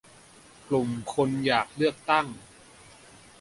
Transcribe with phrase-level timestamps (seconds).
[0.67, 2.25] กลุ่มคนอยากเลือกตั้ง